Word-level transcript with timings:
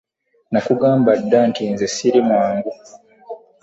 Nakugamba 0.51 1.11
dd 1.21 1.33
anti 1.41 1.63
nze 1.73 1.87
siri 1.95 2.19
mwangu. 2.27 2.71